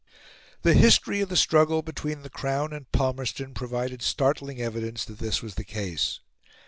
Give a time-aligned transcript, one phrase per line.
[0.63, 5.43] The history of the struggle between the Crown and Palmerston provided startling evidence that this
[5.43, 6.21] was the case.